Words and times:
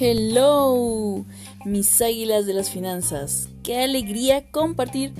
Hello, 0.00 1.24
mis 1.64 2.00
águilas 2.00 2.46
de 2.46 2.54
las 2.54 2.70
finanzas. 2.70 3.48
Qué 3.64 3.82
alegría 3.82 4.48
compartir 4.50 5.12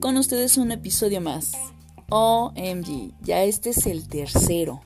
con 0.00 0.16
ustedes 0.16 0.58
un 0.58 0.72
episodio 0.72 1.20
más. 1.20 1.52
OMG, 2.08 3.12
ya 3.22 3.44
este 3.44 3.70
es 3.70 3.86
el 3.86 4.08
tercero. 4.08 4.82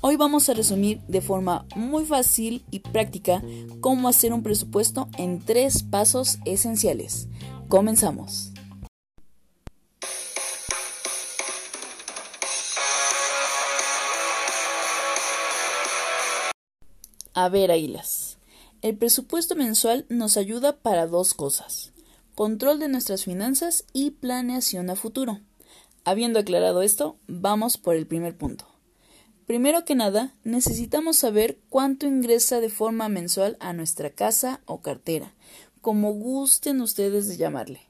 Hoy 0.00 0.16
vamos 0.16 0.48
a 0.48 0.54
resumir 0.54 1.02
de 1.08 1.20
forma 1.20 1.66
muy 1.76 2.06
fácil 2.06 2.64
y 2.70 2.78
práctica 2.78 3.42
cómo 3.80 4.08
hacer 4.08 4.32
un 4.32 4.42
presupuesto 4.42 5.10
en 5.18 5.40
tres 5.40 5.82
pasos 5.82 6.38
esenciales. 6.46 7.28
Comenzamos. 7.68 8.49
A 17.40 17.48
ver, 17.48 17.72
águilas. 17.72 18.36
El 18.82 18.98
presupuesto 18.98 19.56
mensual 19.56 20.04
nos 20.10 20.36
ayuda 20.36 20.76
para 20.76 21.06
dos 21.06 21.32
cosas. 21.32 21.90
Control 22.34 22.78
de 22.78 22.88
nuestras 22.88 23.24
finanzas 23.24 23.86
y 23.94 24.10
planeación 24.10 24.90
a 24.90 24.94
futuro. 24.94 25.40
Habiendo 26.04 26.38
aclarado 26.38 26.82
esto, 26.82 27.16
vamos 27.28 27.78
por 27.78 27.96
el 27.96 28.06
primer 28.06 28.36
punto. 28.36 28.66
Primero 29.46 29.86
que 29.86 29.94
nada, 29.94 30.34
necesitamos 30.44 31.16
saber 31.16 31.58
cuánto 31.70 32.06
ingresa 32.06 32.60
de 32.60 32.68
forma 32.68 33.08
mensual 33.08 33.56
a 33.58 33.72
nuestra 33.72 34.10
casa 34.10 34.60
o 34.66 34.82
cartera, 34.82 35.32
como 35.80 36.12
gusten 36.12 36.82
ustedes 36.82 37.26
de 37.26 37.38
llamarle. 37.38 37.80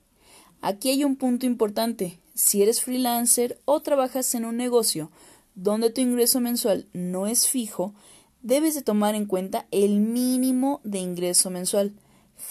Aquí 0.61 0.91
hay 0.91 1.03
un 1.03 1.17
punto 1.17 1.45
importante. 1.45 2.21
Si 2.35 2.63
eres 2.63 2.83
freelancer 2.83 3.59
o 3.65 3.80
trabajas 3.80 4.33
en 4.37 4.45
un 4.45 4.57
negocio 4.57 5.11
donde 5.57 5.91
tu 5.91 6.01
ingreso 6.01 6.39
mensual 6.39 6.87
no 6.93 7.27
es 7.27 7.49
fijo, 7.49 7.95
debes 8.43 8.75
de 8.75 8.83
tomar 8.83 9.15
en 9.15 9.27
cuenta 9.27 9.66
el 9.71 10.01
mínimo 10.01 10.80
de 10.85 10.99
ingreso 10.99 11.51
mensual. 11.51 11.93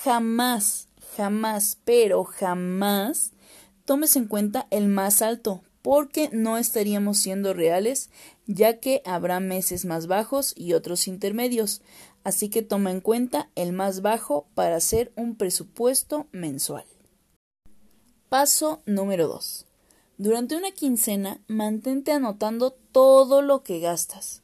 Jamás, 0.04 0.88
jamás, 1.16 1.78
pero 1.86 2.24
jamás 2.24 3.32
tomes 3.86 4.16
en 4.16 4.26
cuenta 4.26 4.68
el 4.70 4.88
más 4.88 5.22
alto, 5.22 5.64
porque 5.82 6.30
no 6.32 6.58
estaríamos 6.58 7.18
siendo 7.18 7.54
reales, 7.54 8.10
ya 8.46 8.80
que 8.80 9.02
habrá 9.06 9.40
meses 9.40 9.86
más 9.86 10.08
bajos 10.08 10.54
y 10.56 10.74
otros 10.74 11.08
intermedios, 11.08 11.82
así 12.24 12.50
que 12.50 12.62
toma 12.62 12.92
en 12.92 13.02
cuenta 13.02 13.50
el 13.56 13.74
más 13.74 14.02
bajo 14.02 14.46
para 14.54 14.76
hacer 14.76 15.12
un 15.16 15.36
presupuesto 15.36 16.28
mensual. 16.32 16.86
Paso 18.30 18.84
número 18.86 19.28
2. 19.28 19.66
Durante 20.20 20.56
una 20.56 20.72
quincena, 20.72 21.40
mantente 21.48 22.12
anotando 22.12 22.72
todo 22.92 23.42
lo 23.42 23.64
que 23.64 23.80
gastas. 23.80 24.44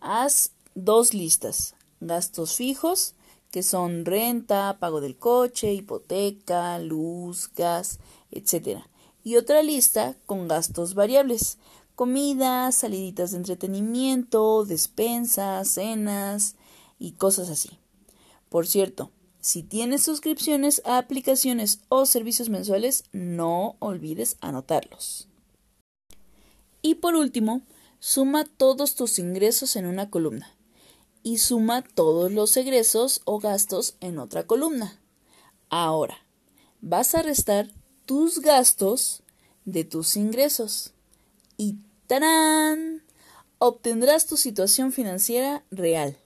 Haz 0.00 0.50
dos 0.74 1.14
listas. 1.14 1.74
Gastos 2.00 2.54
fijos, 2.54 3.14
que 3.50 3.62
son 3.62 4.04
renta, 4.04 4.78
pago 4.80 5.00
del 5.00 5.16
coche, 5.16 5.72
hipoteca, 5.72 6.78
luz, 6.78 7.50
gas, 7.54 7.98
etc 8.30 8.82
y 9.24 9.36
otra 9.36 9.62
lista 9.62 10.16
con 10.26 10.48
gastos 10.48 10.94
variables, 10.94 11.58
comida, 11.94 12.72
saliditas 12.72 13.30
de 13.30 13.38
entretenimiento, 13.38 14.64
despensas, 14.64 15.68
cenas 15.68 16.56
y 16.98 17.12
cosas 17.12 17.48
así. 17.48 17.78
Por 18.48 18.66
cierto, 18.66 19.10
si 19.40 19.62
tienes 19.62 20.02
suscripciones 20.02 20.82
a 20.84 20.98
aplicaciones 20.98 21.80
o 21.88 22.06
servicios 22.06 22.48
mensuales, 22.48 23.04
no 23.12 23.76
olvides 23.78 24.36
anotarlos. 24.40 25.28
Y 26.80 26.96
por 26.96 27.14
último, 27.14 27.62
suma 28.00 28.44
todos 28.44 28.94
tus 28.96 29.18
ingresos 29.18 29.76
en 29.76 29.86
una 29.86 30.10
columna 30.10 30.52
y 31.22 31.38
suma 31.38 31.82
todos 31.82 32.32
los 32.32 32.56
egresos 32.56 33.22
o 33.24 33.38
gastos 33.38 33.94
en 34.00 34.18
otra 34.18 34.46
columna. 34.46 35.00
Ahora, 35.68 36.18
vas 36.80 37.14
a 37.14 37.22
restar 37.22 37.70
tus 38.06 38.40
gastos 38.40 39.22
de 39.64 39.84
tus 39.84 40.16
ingresos. 40.16 40.92
Y 41.56 41.76
¡tarán! 42.06 43.02
Obtendrás 43.58 44.26
tu 44.26 44.36
situación 44.36 44.92
financiera 44.92 45.64
real. 45.70 46.16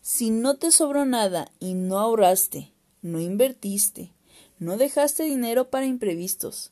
Si 0.00 0.30
no 0.30 0.56
te 0.56 0.70
sobró 0.70 1.04
nada 1.04 1.50
y 1.58 1.74
no 1.74 1.98
ahorraste, 1.98 2.72
no 3.02 3.20
invertiste, 3.20 4.12
no 4.58 4.76
dejaste 4.76 5.24
dinero 5.24 5.70
para 5.70 5.86
imprevistos, 5.86 6.70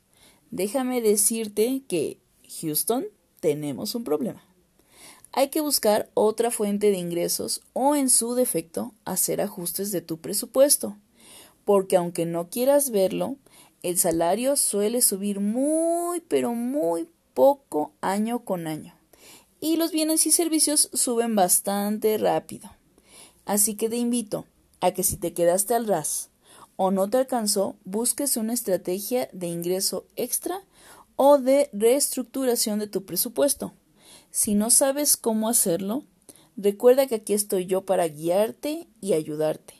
déjame 0.50 1.00
decirte 1.00 1.82
que, 1.88 2.18
Houston, 2.60 3.06
tenemos 3.40 3.94
un 3.94 4.04
problema. 4.04 4.42
Hay 5.38 5.50
que 5.50 5.60
buscar 5.60 6.08
otra 6.14 6.50
fuente 6.50 6.90
de 6.90 6.96
ingresos 6.96 7.60
o, 7.74 7.94
en 7.94 8.08
su 8.08 8.34
defecto, 8.34 8.94
hacer 9.04 9.42
ajustes 9.42 9.92
de 9.92 10.00
tu 10.00 10.16
presupuesto, 10.16 10.96
porque 11.66 11.96
aunque 11.96 12.24
no 12.24 12.48
quieras 12.48 12.90
verlo, 12.90 13.36
el 13.82 13.98
salario 13.98 14.56
suele 14.56 15.02
subir 15.02 15.40
muy, 15.40 16.22
pero 16.22 16.54
muy 16.54 17.06
poco 17.34 17.92
año 18.00 18.46
con 18.46 18.66
año. 18.66 18.94
Y 19.60 19.76
los 19.76 19.92
bienes 19.92 20.26
y 20.26 20.30
servicios 20.30 20.88
suben 20.94 21.36
bastante 21.36 22.16
rápido. 22.16 22.70
Así 23.44 23.74
que 23.74 23.90
te 23.90 23.96
invito 23.98 24.46
a 24.80 24.92
que 24.92 25.02
si 25.02 25.18
te 25.18 25.34
quedaste 25.34 25.74
al 25.74 25.86
ras 25.86 26.30
o 26.76 26.90
no 26.90 27.10
te 27.10 27.18
alcanzó, 27.18 27.76
busques 27.84 28.38
una 28.38 28.54
estrategia 28.54 29.28
de 29.34 29.48
ingreso 29.48 30.06
extra 30.16 30.62
o 31.16 31.36
de 31.36 31.68
reestructuración 31.74 32.78
de 32.78 32.86
tu 32.86 33.04
presupuesto. 33.04 33.74
Si 34.30 34.54
no 34.54 34.70
sabes 34.70 35.16
cómo 35.16 35.48
hacerlo, 35.48 36.04
recuerda 36.56 37.06
que 37.06 37.16
aquí 37.16 37.32
estoy 37.32 37.66
yo 37.66 37.86
para 37.86 38.08
guiarte 38.08 38.88
y 39.00 39.14
ayudarte. 39.14 39.74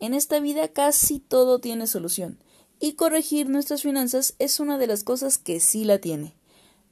En 0.00 0.14
esta 0.14 0.38
vida 0.40 0.68
casi 0.68 1.18
todo 1.18 1.58
tiene 1.58 1.86
solución 1.86 2.38
y 2.80 2.92
corregir 2.92 3.48
nuestras 3.48 3.82
finanzas 3.82 4.34
es 4.38 4.60
una 4.60 4.78
de 4.78 4.86
las 4.86 5.02
cosas 5.02 5.38
que 5.38 5.60
sí 5.60 5.84
la 5.84 5.98
tiene. 5.98 6.34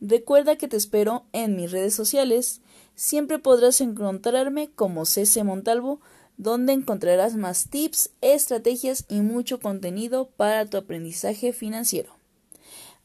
Recuerda 0.01 0.57
que 0.57 0.69
te 0.69 0.77
espero 0.77 1.25
en 1.33 1.57
mis 1.57 1.71
redes 1.71 1.95
sociales. 1.95 2.61
Siempre 2.95 3.39
podrás 3.39 3.81
encontrarme 3.81 4.71
como 4.75 5.07
CC 5.07 5.45
Montalvo, 5.45 6.01
donde 6.37 6.73
encontrarás 6.73 7.35
más 7.35 7.69
tips, 7.71 8.11
estrategias 8.21 9.05
y 9.09 9.21
mucho 9.21 9.59
contenido 9.61 10.29
para 10.37 10.67
tu 10.67 10.77
aprendizaje 10.77 11.53
financiero. 11.53 12.15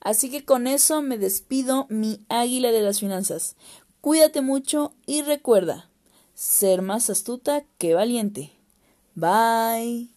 Así 0.01 0.31
que 0.31 0.43
con 0.43 0.65
eso 0.65 1.01
me 1.01 1.17
despido, 1.17 1.85
mi 1.89 2.25
águila 2.27 2.71
de 2.71 2.81
las 2.81 2.99
finanzas. 2.99 3.55
Cuídate 4.01 4.41
mucho 4.41 4.93
y 5.05 5.21
recuerda, 5.21 5.87
ser 6.33 6.81
más 6.81 7.11
astuta 7.11 7.63
que 7.77 7.93
valiente. 7.93 8.51
Bye. 9.13 10.09